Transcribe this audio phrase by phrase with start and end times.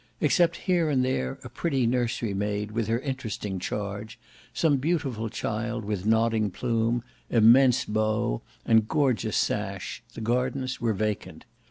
[0.19, 4.17] Except here and there a pretty nursery maid with her interesting charge;
[4.51, 11.45] some beautiful child with nodding plume, immense bow, and gorgeous sash; the gardens were vacant.